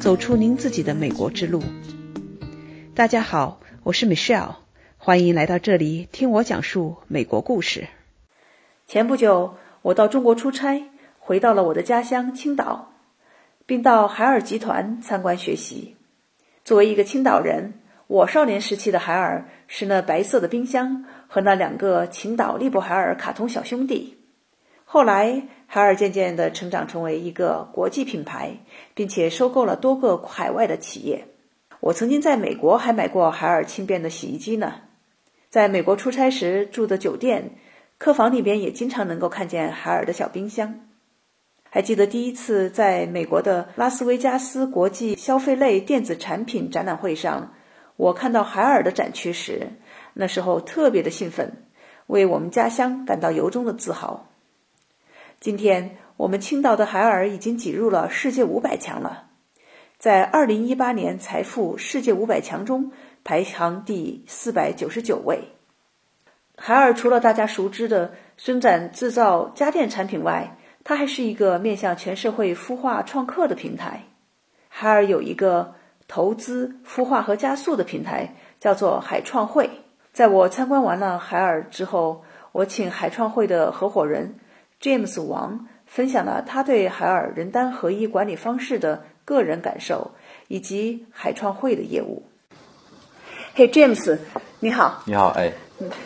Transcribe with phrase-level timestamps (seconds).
[0.00, 1.62] 走出您自己的美国之路。
[2.94, 4.56] 大家好，我是 Michelle，
[4.96, 7.88] 欢迎来到这里听我讲述美国故事。
[8.86, 12.92] 前不久，我到中国出差，回到了我的家乡青岛，
[13.66, 15.96] 并到海尔集团参观学习。
[16.64, 17.74] 作为一个青岛人，
[18.08, 24.17] 我少年时期的海尔是那白色的冰箱和那两个青岛利伯海尔卡通小兄弟。
[24.90, 28.56] 后来，海尔渐渐地成长成为一个国际品牌，
[28.94, 31.26] 并且收购了多个海外的企业。
[31.80, 34.76] 我曾经在美国还买过海尔轻便的洗衣机呢。
[35.50, 37.50] 在美国出差时住的酒店
[37.98, 40.80] 客房里边，也经常能够看见海尔的小冰箱。
[41.68, 47.52] 还记得第一次在美国的拉斯维加斯国际消费类电子产品展览会上，
[47.96, 49.68] 我看到海尔的展区时，
[50.14, 51.66] 那时候特别的兴奋，
[52.06, 54.24] 为我们家乡感到由衷的自豪。
[55.40, 59.28] 今天我们青岛的海尔已经挤入了世界五百强了，
[59.96, 62.90] 在二零一八年财富世界五百强中
[63.22, 65.44] 排行第四百九十九位。
[66.56, 74.06] 海尔除了大家熟知的生产制造家电产品外，它还是一个面向全社会孵化创客的平台。
[74.68, 75.76] 海尔有一个
[76.08, 79.70] 投资孵化和加速的平台，叫做海创会。
[80.12, 84.34] 在我参观完了海尔之后，我请海创会的合伙人。
[84.80, 90.12] James 王分享了他对海尔人单合一管理方式的个人感受，
[90.46, 92.22] 以及海创会的业务。
[93.54, 94.18] 嘿，James，
[94.60, 95.02] 你好。
[95.04, 95.52] 你好，哎。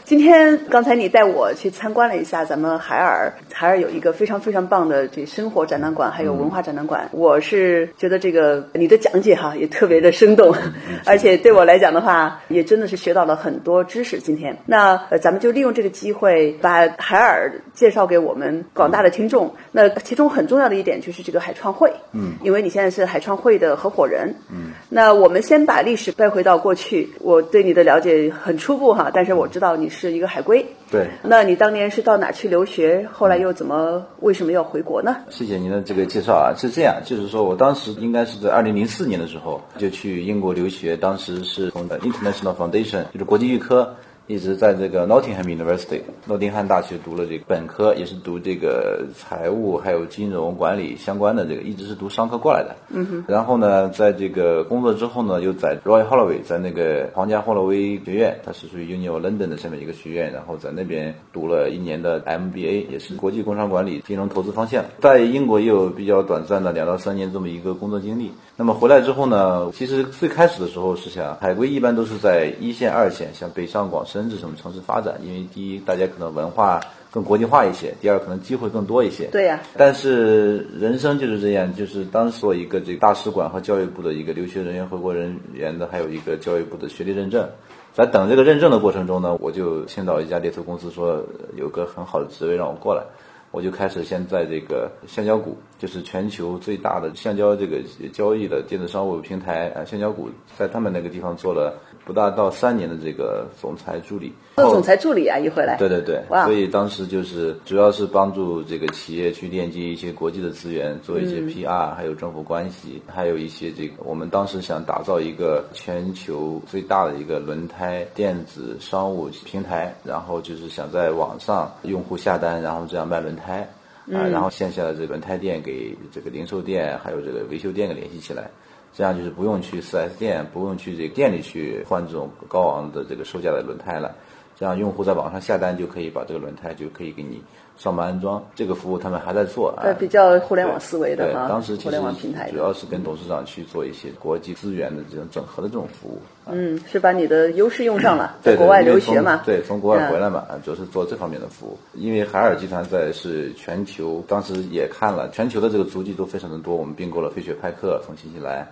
[0.04, 7.08] 今天刚才你带我去参观了一下咱们海尔，海尔有一个非常非常棒的这生活展览馆，还有文化展览馆。
[7.12, 10.54] 我是觉得这个你的讲解哈也特别的生动，
[11.06, 14.18] 而且对我来讲的话，也真的是学到了很多知识。
[14.18, 19.54] 今天，那呃，咱们就利用这个机会把海尔介绍给我们广大的听众。
[19.70, 27.08] 那其中很重要的一点就是这个海创会，嗯，因为你现在是海创会的合伙人，嗯，那我们先把历史带回到过去。
[27.20, 29.72] 我对你的了解很初步哈，但是我知道。
[29.76, 33.08] 你是一个海归，对，那你当年是到哪去留学？
[33.10, 35.16] 后来又怎么为什么要回国呢？
[35.30, 43.96] 谢谢您的这个介绍啊，是这样，就是说我当时应该是在二零零四年的时候就去英国留学，当时是从 International Foundation，就是国际预科。
[44.32, 52.74] 一直在这个 Nottingham University 诺丁汉大学读了这个本科，也是读这个财务还有金融管理相关的这个，一直是读商科过来的。
[52.88, 53.24] 嗯哼。
[53.28, 64.82] 然后呢，在这个工作之后呢，又在 Roy Holloway，在那个皇家霍洛威学院，它是属于 Uni of London 的下面一个学院，然后在那边读了一年的 MBA，也是国际工商管理金融投资方向。
[65.00, 68.32] 在英国也有比较短暂的两到三年这么一个工作经历。
[68.56, 79.28] 那么回来之后呢，其实最开始的时候是想，海归一般都是在一线、二线，像北上广深这种城市发展，因为第一，大家可能文化更国际化一些；第二，可能机会更多一些。
[79.32, 79.60] 对呀。
[79.76, 87.48] 但是人生就是这样，就是当时做一个这个大使馆和教育部的一个留学人员、回国人员的，还有一个教育部的学历认证，
[87.92, 91.22] 在等这个认证的过程中呢，我就青岛一家猎头公司说
[91.56, 93.02] 有个很好的职位让我过来。
[93.50, 97.80] 我就开始先在这个橡胶股，就是全球最大的橡胶这个
[98.12, 104.32] 交易的电子商务平台啊，橡胶股在他们那个地方做了不大到三年的这个总裁助理。
[104.54, 105.76] 做总裁助理啊，一回来。
[105.78, 123.68] 对对对，所以当时就是主要是帮助这个企业去链接一些国际的资源，做一些 PR，还有政府关系，还有一些这个我们当时想打造一个全球最大的一个轮胎电子商务平台，然后就是想在网上用户下单，然后这样卖轮胎。
[124.10, 128.50] 胎啊，然后线下的这轮胎店给这个零售店还有这个维修店给联系起来，
[128.94, 134.14] 这样就是不用去 4S 店，不用去这个店里去换这种高昂的这个售价的轮胎了。
[134.62, 137.42] 这样用户在网上下单就可以把这个轮胎就可以给你
[137.76, 139.82] 上门安装，这个服务他们还在做啊。
[139.98, 141.46] 比较互联网思维的啊。
[141.46, 146.20] 对，当时其实平台主要是跟董事长去做一些国际资源的这种整合的这种服务。
[146.46, 149.42] 嗯，是把你的优势用上了，在国外留学嘛？
[149.44, 151.76] 对，从国外回来嘛，主要是做这方面的服务。
[151.94, 158.64] 因为海尔集团在是全球，当时也看了全球的这个足迹都非常的多，我们并购了飞雪派克，从新西兰。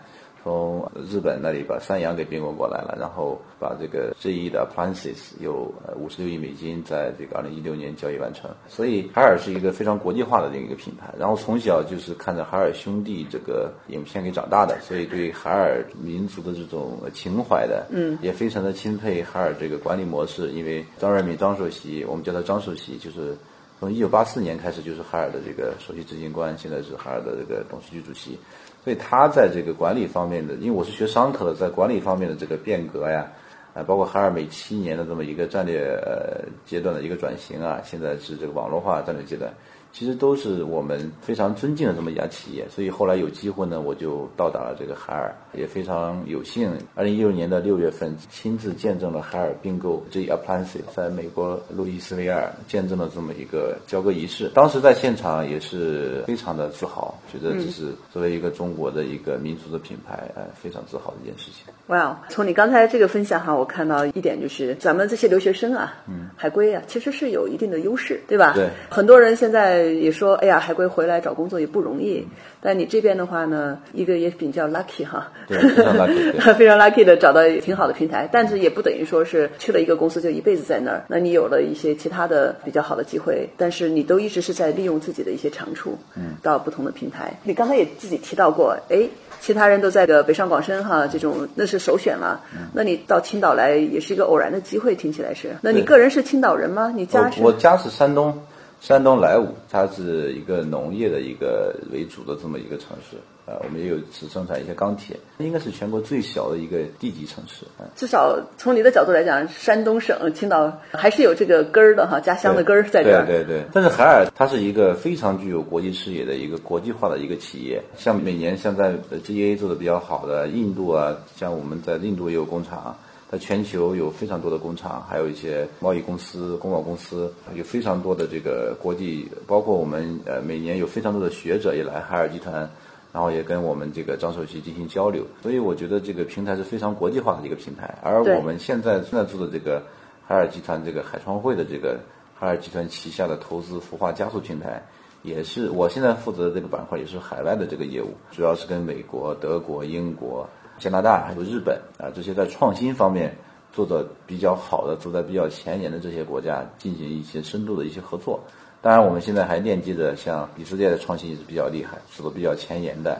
[0.43, 8.51] 从日本那里把三洋给并购过来了，然后把这个 GE 的 Appliances 有五十六亿美金在这个二零一六年交易完成。
[8.67, 11.13] 所以海尔是一个非常国际化的这一个品牌。
[11.19, 20.51] 然后从小就是看着海尔兄弟这个影片给长大的，所以对海尔民族的这种情怀的，嗯，也非常的钦佩海尔这个管理模式。
[20.53, 23.37] 因为张瑞敏张首席，我们叫他张首席，就是
[23.79, 28.39] 从一九八四年开始就是海尔的这个首席执行官，现在是海尔的这个董事局主席。
[28.83, 33.31] 所以他在这个管理方面的，因为我是学商科的，在管理方面的这个变革呀，
[33.75, 39.53] 啊，包括海尔每七年的这么一个战略呃阶段的一个转型啊，现在是这个网络化战略阶段，
[39.93, 42.67] 其实都是我们非常尊敬的这么一家企业。
[42.69, 54.51] 所以后来有机会呢，我就到达了这个海尔，也非常有幸，二零一六年的六月份亲自见证了海尔并购 G Appliances 在美国路易斯维尔见证了这么一个交割仪式。
[54.55, 61.73] 当时在现场也是非常的自豪，觉得这是作为一个中国的一个民族的品牌，呃，非常自豪的一件事情。
[61.89, 68.53] 哇，从你刚才这个分享哈，我看到一点就是咱们这些留学生啊，嗯，海归啊，其实是有一定的优势，对吧？
[68.55, 68.69] 对。
[68.89, 72.27] 很多人现在也说，哎呀，海归回来找工作也不容易。
[72.61, 78.29] 但你这边的话呢，一个也比较 lucky 哈，对，非常 lucky， 非常 lucky 的找到挺好的平台。
[78.31, 81.05] 但是也不等于说是去了一个公司就一辈子在那儿。
[81.09, 87.33] 那你有了一些其他的比较好的机会，但是你都一直是在利用自己的一些长处，嗯，到不同的平台。
[87.45, 89.09] 你刚才也自己提到过，哎。
[89.43, 92.43] 其他人都在的北上广深哈，这种那是首选了。
[92.75, 95.57] 那你到青岛来也是一个偶然的机会，听起来是。
[95.63, 96.93] 那你个人是青岛人吗？
[96.95, 97.41] 你家是？
[97.43, 98.39] 我家是山东。
[98.81, 107.67] 山东莱芜，它是一个农业的一个为主的这么一个城市，啊，我们也有只生产一些钢铁，应该是全国最小的一个地级城市。
[107.95, 113.27] 至少从你的角度来讲，山东省青岛还是有这个根儿的哈，家乡的根儿在这儿。
[113.27, 113.65] 对对对。
[113.71, 122.97] 但是海尔它是一个非常具有国际视野的一个国际化的一个企业，像每年像在 GA 做的比较好的印度啊，像我们在印度也有工厂。
[123.31, 132.69] 在全球有非常多的工厂，还有一些贸易公司、公贸公司，有非常多的这个国际，包括我们呃每年有非常多的学者也来海尔集团，
[133.13, 135.25] 然后也跟我们这个张首席进行交流。
[135.41, 137.97] 所以我觉得这个平台是非常国际化的一个平台。
[138.03, 139.81] 而我们现在现在做的这个
[140.27, 142.01] 海尔集团这个海创汇的这个
[142.35, 144.83] 海尔集团旗下的投资孵化加速平台，
[145.23, 150.49] 也是我现在负责的这个板块，也是海外的这个业务，主要是跟美国、德国、英国。
[150.81, 153.37] 加拿大还有日本啊，这些在创新方面
[153.71, 158.41] 做的比较好的、走在比较前沿的这些国家进行一些深度的一些合作。
[158.81, 163.13] 当然，我们现在还链接着像以色列的创新也是比较厉害，走的比较前沿的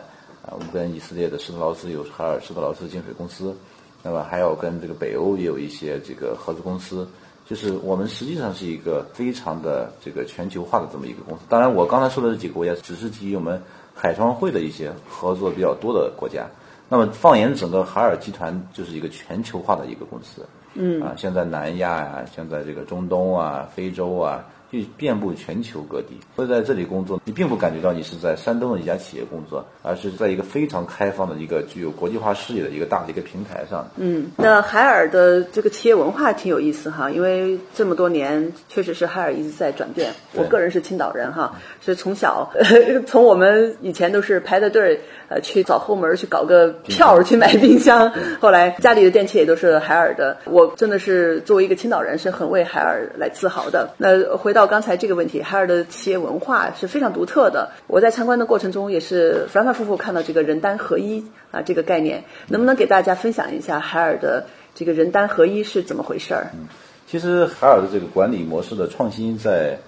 [0.43, 0.51] 啊。
[0.53, 3.55] 我们跟以色列的施特劳斯有海尔施特劳斯净水公司，
[4.03, 7.07] 那么还有跟这个北欧也有一些这个合资公司。
[7.47, 11.43] 就是我们实际上是一个非常的这个全球化的这么一个公司。
[11.49, 13.61] 当然，我刚才说的这几个国家只是基于我们
[13.95, 16.49] 海创会的一些合作比较多的国家。
[16.93, 20.45] 那么，放眼整个海尔集团，就是一个全球化的一个公司。
[20.75, 24.45] 嗯啊，现在南亚呀，现在这个中东啊、非洲啊。
[24.73, 33.85] 就遍布全球各地，所以在这里工作，你并不感觉到你是在山东的一家企业工作，而是在一个非常开放的一个具有国际化视野的一个大的一个平台上。
[33.97, 40.13] 嗯，那海尔的这个企业文化挺有意思哈，因为这么多年确实是海尔一直在转变。
[40.35, 41.53] 我个人是青岛人哈，
[41.85, 42.49] 是从小
[43.09, 50.37] 从我们以前都是排着队呃去找后门去搞个票去买冰箱，后来家里的电器也都是海尔的。
[50.45, 53.91] 我真的是作为一个青岛人，是很为海尔来自豪的。
[53.99, 54.60] 那回到。
[54.61, 57.71] 到刚才这个问题，海尔的企业文化是非常独特的。
[57.87, 66.51] 我在参观的过程中也是反反复复看到这个人单合一啊这个概念，能不能给大家分享一下海尔的这个人单合一是怎么回事儿？
[66.53, 66.69] 嗯，
[67.07, 69.79] 其实海尔的这个管理模式的创新在。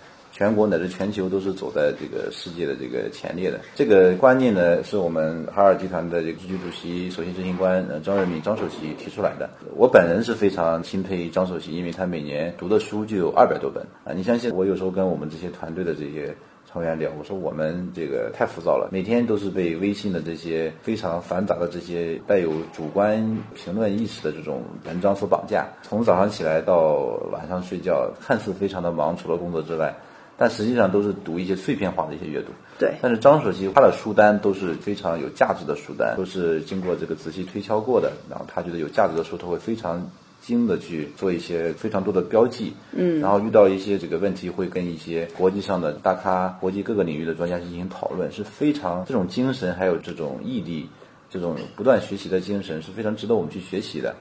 [0.42, 3.60] 全国乃至全球都是走在这个世界的这个前列的。
[3.76, 9.48] 这个观念呢，是我们海尔集团的这个局主席、首席执行官张瑞敏张首席提出来的。
[9.76, 14.12] 我本人是非常钦佩张首席，因为他每年读的书就有二百多本啊。
[14.12, 16.34] 你相信我有时候跟我们这些团队的这些
[16.68, 25.68] 成员聊，我说我们这个太浮躁了，每天都是被微信的这些非常繁杂的这些带有主观评论意识的这种文章所绑架。
[25.82, 26.94] 从早上起来到
[27.30, 29.94] 晚上睡觉，看似非常的忙，除了工作之外。
[30.36, 32.48] 但实际上都是读一些碎片化的一些阅读。
[32.78, 32.94] 对。
[33.00, 38.12] 但是张首席他的书单都是非常有价值的书单，都是经过这个仔细推敲过的。
[38.28, 40.10] 然后他觉得有价值的书，他会非常
[40.40, 42.72] 精的去做一些非常多的标记。
[42.92, 43.20] 嗯。
[43.20, 50.88] 然后遇到一些这个问题，会跟一些国际上的大咖、国际各个领域的专家进行讨论，是非常这种精神还有这种毅力，
[51.30, 54.14] 这种不断学习的精神是非常值得我们去学习的。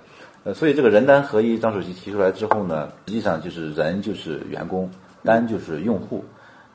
[0.43, 4.89] 呃，所以这个人单合一，张首席提出来之后呢，实际上就是人就是员工。
[5.23, 6.23] 单就是用户，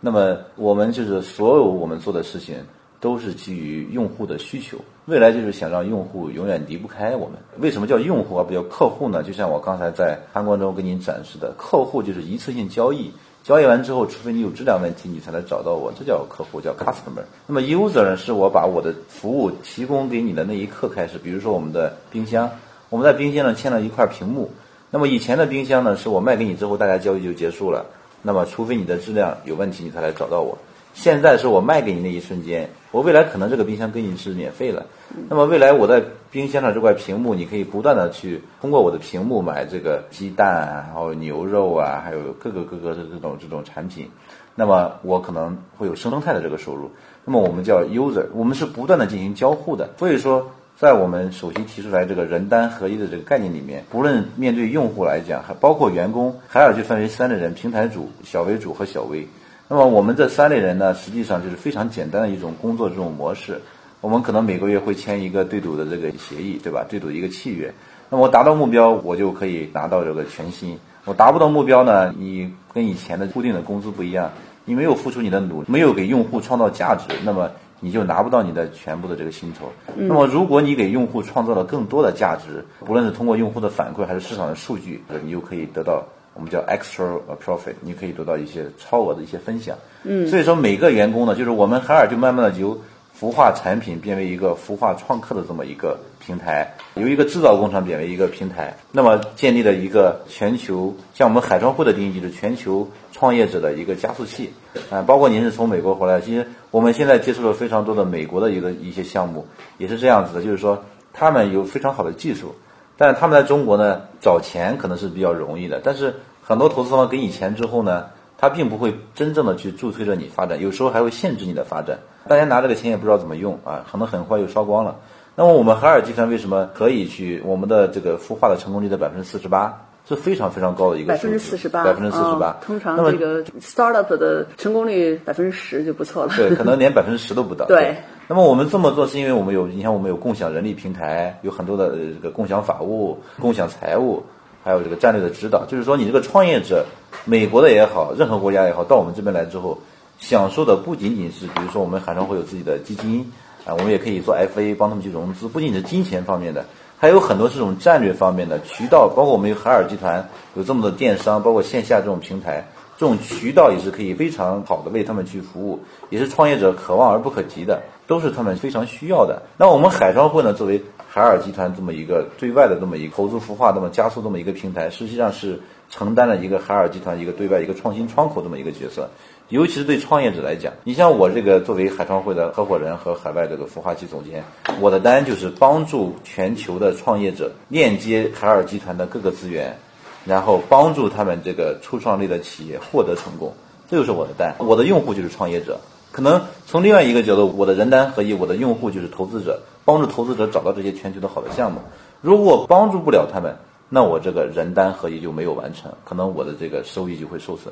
[0.00, 2.56] 那么我们就是所有我们做的事情
[3.00, 4.78] 都是基于用户的需求。
[5.06, 7.38] 未来就是想让用户永远离不开我们。
[7.58, 9.22] 为什么叫用户而不叫客户呢？
[9.22, 13.12] 就像我刚才在参观中给您展示的，客户就是一次性交易，
[13.44, 17.22] 交易完之后，除非你有质量问题，你才能找到我，这叫客户，叫 customer。
[17.46, 21.18] 那么 user，是我把我的服务提供给你的那一刻开始。
[21.18, 22.50] 比如说我们的冰箱，
[22.90, 24.50] 我们在冰箱上嵌了一块屏幕。
[24.90, 27.86] 那么以前的冰箱呢，是我卖给你之后，大家交易就结束了。
[28.26, 30.58] 那么，除非你的质量有问题，你才来找到我。
[30.94, 34.84] 现在是我卖给你那一瞬间，我未来可能这个冰箱跟你是免费了。
[35.28, 44.10] 那么未来我在冰箱上这块屏幕，你可以不断的去通过我的屏幕买这个鸡蛋，然后牛肉啊，还有各个各个的这种这种产品。
[44.56, 46.90] 那么我可能会有生态的这个收入。
[47.24, 49.88] 那么我们叫 user，我们是不断的进行交互的。
[49.96, 59.26] 所以说，在我们首席提出来这个人单合一的这个概念里面，不论面对用户来讲，还包括员工，海尔就分为三类人：平台主、小微主和小微。
[59.68, 63.58] 那么我们这三类人呢，实际上就是非常简单的一种工作这种模式。
[64.02, 66.84] 我们可能每个月会签一个对赌的这个协议，对吧？
[66.86, 67.72] 对赌一个契约。
[68.10, 70.78] 那么我达到目标，我就可以拿到这个全薪。
[71.06, 74.30] 我达不到目标呢，你跟以前的固定的工资不一样，
[74.66, 77.50] 你没有付出你的努力，没有给用户创造价值，那么
[77.86, 79.70] 你就拿不到你的全部的这个薪酬。
[79.94, 86.04] 那么如果你给用户创造了更多的价值，不论是通过用户的反馈还是市场的数据，你就可以得到。
[86.34, 89.74] 我们叫 extra profit，你可以得到一些超额的一些分享。
[90.02, 92.76] 嗯，所以说每个员工呢，就是我们海尔就慢慢的由
[93.18, 104.52] 孵化产品变为一个孵化创客的这么一个平台，由一个制造工厂变为一个平台，那么建立了一个全球，像我们海创会的定义就是全球创业者的一个加速器。
[104.90, 109.46] 啊，包括您是从美国回来，其实我们现在接触了非常多的美国的一个一些项目，
[109.78, 112.54] 也是这样子的，就是说他们有非常好的技术。
[112.98, 118.06] 但是他们在中国呢找钱可能是比较容易的，但是很多投资方给你钱之后呢，
[118.38, 121.98] 他并不会真正的去助推着你发展，有时候还会限制你的发展。
[122.28, 124.96] 大家拿这个钱也不知道怎么用啊，可能很快又烧光了。
[125.34, 127.42] 那么我们海尔集团为什么可以去？
[127.44, 132.56] 我们的这个孵化的成功率在百分之四十八，是非常非常高的一个百分之四十八，百分之四十八。
[132.62, 136.32] 通常这个 startup 的成功率百分之十就不错了。
[136.34, 137.66] 对， 可能连百分之十都不到。
[137.66, 137.96] 对。
[138.28, 144.22] 那么我们这么做是因为我们有，你像我们有共享人力平台，有很多的这个共享法务、共享财务，
[144.66, 145.64] 还有这个战略的指导。
[145.64, 146.84] 就是说，你这个创业者，
[147.24, 149.78] 美国的也好，任何国家也好，到我们这边来之后，
[150.18, 153.32] 享受的不仅仅是，比如说我们海上会有自己的基金
[153.64, 156.64] 啊，我们也可以做 FA 帮他们去融资，不仅仅是金钱方面的，
[156.98, 162.66] 还有很多这种战略方面的渠道，包括我们有海尔集团有这么多电商，包括线下这种平台。
[162.98, 169.42] 这种渠道也是可以非常好的为他们去服务，也是创业者可望而不可及的，都是他们非常需要的。
[169.56, 175.60] 那我们海创会呢，作为海尔集团这么一个对外的这么一个投资孵化、这么加速这么一个平台，实际上是
[175.90, 179.08] 承担了一个海尔集团一个对外一个创新窗口这么一个角色。
[179.48, 184.42] 尤其是对创业者来讲，你像我这个作为海创会的合伙人和海外这个孵化器总监，
[184.80, 189.76] 我的单就是帮助全球的创业者链接海尔集团的各个资源。
[190.24, 193.54] 然后帮助他们这个初创类的企业获得成功，
[193.88, 194.52] 这就是我的单。
[194.58, 195.78] 我的用户就是创业者。
[196.16, 201.78] 可能从另外一个角度，我的人单合一，我的用户就是投资者，帮助投资者找到这些全球的好的项目。
[202.22, 203.54] 如果帮助不了他们，
[203.90, 207.70] 那我这个人单合一就没有完成，可能我的这个收益就会受损。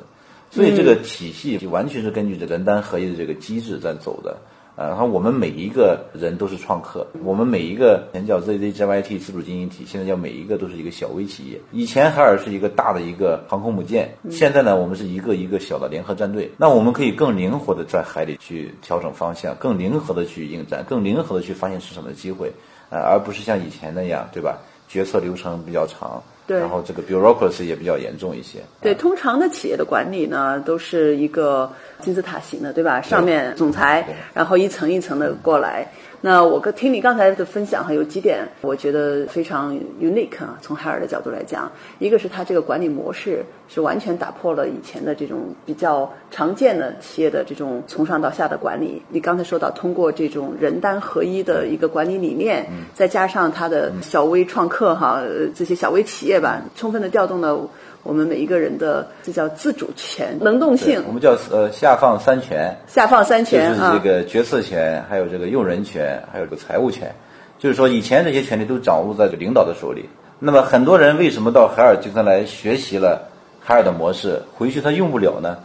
[0.51, 4.37] 所以这个体系完全是根据这人单合一的这个机制在走的。
[4.75, 11.59] 啊，然后我们每一个人都是创客，我们每一个前叫 ZZJYT 自主经营体，现在叫每一个都是一个小微企业。
[11.71, 16.51] 以前海尔是一个大的一个航空母舰，现在呢，我们是一个一个小的联合战队。
[16.57, 22.51] 那我们可以更灵活的在海里去调整方向，更灵活的去应战，更灵活的去发现市场的机会，
[22.89, 24.57] 呃，而不是像以前那样，对吧？
[24.87, 26.21] 决策流程比较长。
[26.47, 28.59] 对，然后这个 bureaucracy 也比较严重一些。
[28.81, 31.71] 对，通常的企业的管理呢，都是一个
[32.01, 33.01] 金字塔型的，对吧？
[33.01, 35.87] 上面总裁，然后一层一层的过来。
[36.25, 40.57] 那我跟听你刚才的分享哈，有几点我觉得非常 unique 啊。
[40.59, 49.03] 从海尔的角度来讲，一个是它这个管理模式是完全打破了以前的这种比较常见的企业的这种从上到下的管理。
[49.09, 52.65] 你刚才说到，通过这种人单合一的一个管理理念，
[52.95, 55.21] 再加上它的小微创客哈，
[55.53, 57.69] 这些小微企业吧，充分的调动了。
[58.05, 61.03] 我们每一个人的这叫自主权、能动性。
[61.07, 62.77] 我们叫呃下放三权。
[62.85, 67.11] 下放三权就是这个决策权，还有这个用人权，还有这个财务权。
[67.57, 70.07] 就是说，以前这些权利都掌握在这领导的手里。
[70.37, 73.27] 那么很多人为什么到海尔集团来学习了
[73.59, 75.57] 海尔的模式，回去他用不了呢？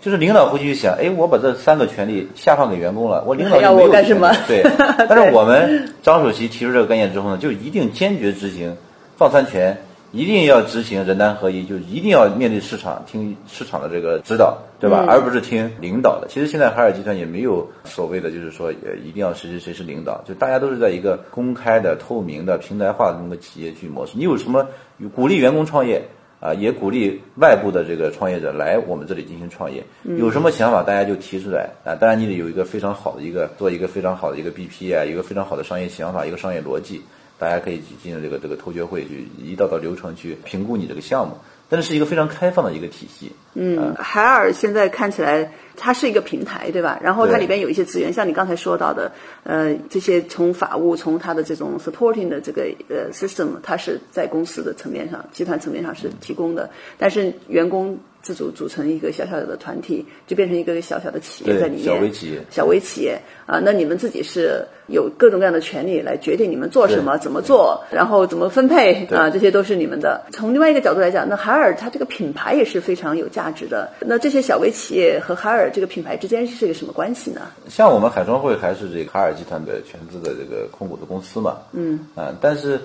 [0.00, 4.32] 就是领导回去想，哎，我把这三个权利下放给员工了，我领导要我干什么？
[4.46, 4.62] 对。
[5.08, 8.76] 但是我们张主席提出这个概念之后呢，就一定坚决执行
[9.16, 9.76] 放三权。
[10.10, 15.04] 一定要执行人单合一，就一定要面对市场，听市场的这个指导，对吧？
[15.06, 16.26] 而不是听领导的。
[16.28, 24.12] 其实现在海尔集团也没有所谓的，就是说，呃，一定要谁谁谁是领导，就大家都是在一个公开的、透明的、平台化的这么个企业去模式。
[24.16, 24.66] 你有什么
[25.14, 26.02] 鼓励员工创业
[26.40, 26.54] 啊？
[26.54, 29.84] 也鼓励外部的这个创业者来我们这里进行创业。
[30.04, 31.94] 有什么想法，大家就提出来啊！
[31.94, 37.02] 当然，你得有一个非常好的一个做一个非常好的一个 BP 啊，一个非常好的商业想法，一个商业逻辑。
[37.38, 41.36] 大家可以去进入这个这个投学会，去一道道流程去评估你这个项目。
[41.70, 43.30] 但是是一个非常开放的一个体系。
[43.52, 46.98] 嗯，海尔现在看起来它是一个平台，对吧？
[47.02, 49.12] 然后它里边有一些资源，像你刚才说到的，
[49.44, 57.98] 呃，这些从法务、从它的这种 supporting 的这个呃 system，它是在公司的层面上、集团层面上是提供的，但是员工。
[58.20, 61.84] 自主组成一个小小的团体，就变成一个小小的企业在里面。
[61.84, 70.20] 小微企业，小微企业啊，那你们自己是有各种各样的权利来决定你们做什么、怎么做，然后怎么分配啊，这些都是你们的。
[70.32, 73.90] 从另外一个角度来讲，那海尔它这个品牌也是非常有价值的。
[74.00, 77.42] 那这些小微企业和海尔这个品牌之间是一个什么关系呢？
[77.68, 81.58] 像我们海创汇还是这个海尔集团的全资的这个控股的公司嘛？
[81.72, 82.78] 嗯啊，但是。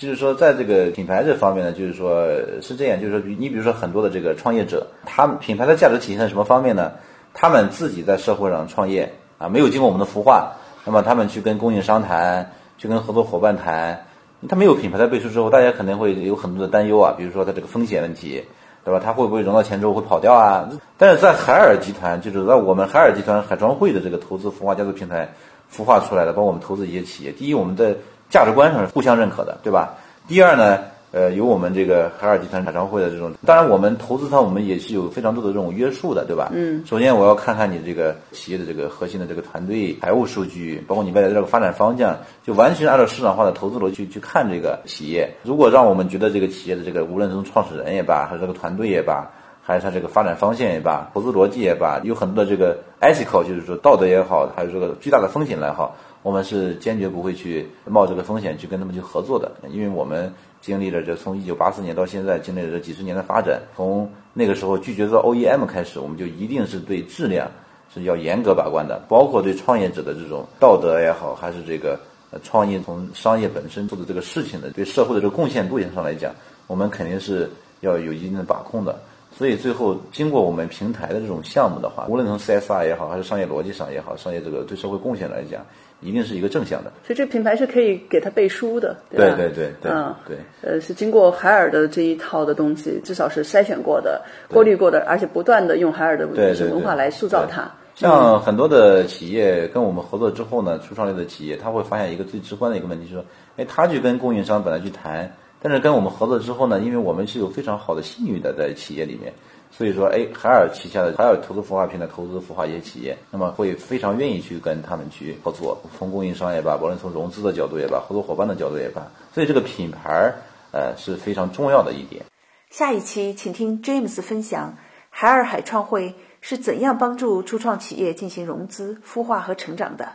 [0.00, 2.24] 就是说，在这个品牌这方面呢，就是说
[2.62, 6.92] 是这样，就是说，你比如说很多的这个创业者，他们品牌的价值体现在什么方面呢？
[7.34, 10.54] 他们自己在社会上创业啊，没有经过我们的孵化，
[10.86, 14.06] 那么他们去跟供应商谈，去跟合作伙伴谈，
[14.48, 18.42] 他没有品牌的背书之后，大家肯定会有很多的担忧啊，比如说他这个风险问题，
[18.82, 18.98] 对吧？
[19.04, 20.66] 他会不会融到钱之后会跑掉啊？
[20.96, 25.28] 但是在海尔集团，就是在我们海尔集团海创会的这个投资孵化家族平台
[25.70, 27.32] 孵化出来的，帮我们投资一些企业。
[27.32, 27.94] 第一，我们的
[28.30, 29.94] 价值观上是互相认可的，对吧？
[30.28, 30.78] 第二呢，
[31.10, 36.52] 呃，有我们这个海尔集团海商会的这种，当然我们投资它，我们也是有非常多的这种约束的，对吧？
[36.54, 36.84] 嗯。
[36.86, 45.28] 首先我要看看你这个企业的这个核心的这个团队、财务数据，包括你未来的这个发展方向，就完全按照市场化的投资逻辑去看这个企业。
[45.42, 49.28] 如果让我们觉得这个企业的这个，无论从创始人也罢，还是这个团队也罢，
[49.60, 55.96] 还是它这个发展方向也罢，投资逻辑也罢，有很多的这个 ethical，就是说道德也好，还有这个巨大的风险来好。
[56.22, 67.50] 我们是坚决不会去冒这个风险去跟他们去合作的，因为我们经历了这从一九八四年到现在经历了这几十年的发展，从那个时候拒绝做 OEM 开始，我们就一定是对质量
[67.92, 71.98] 是要严格把关的，包括对创业者的这种道德也好，还是这个
[72.42, 76.34] 创业从商业本身做的这个事情的对社会的这个贡献度上来讲，
[76.66, 77.48] 我们肯定是
[77.80, 79.00] 要有一定的把控的。
[79.32, 85.64] 所以最后经过我们平台的这种项目的话，无论从 CSR 也好，还是商业逻辑上也好，商业这个对社会贡献来讲。
[86.00, 89.36] 一定是一个正向的，所以这个品牌是可以给他背书的，对吧？
[89.36, 97.70] 对对对，嗯，对，呃，是经过海尔的这一套的东西，至少是筛选过的、过滤过的，而且不断的用海尔的文化来塑造它。
[97.94, 103.24] 像很多的企业跟我们合作之后呢，初创类的企业，他会发现一个最直观的一个问题，就是说，
[103.58, 109.30] 哎，他去跟供应商本来去谈，但是跟我们合作之后呢，因为我们是有非常好的信誉的在企业里面。
[109.72, 120.34] 所以说，哎，海尔旗下的海尔投资孵化平台投资孵化一些企业，那么会非常愿意去跟他们去合作，从供应商也罢，无论从融资的角度也罢，合作伙伴的角度也罢，所以这个品牌
[120.72, 122.24] 呃是非常重要的一点。
[122.70, 124.76] 下一期请听 James 分享
[125.08, 130.12] 海尔海创会是怎样帮助初创企业进行融资、孵化和成长的，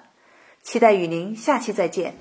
[0.61, 2.15] 期待与您下期再见。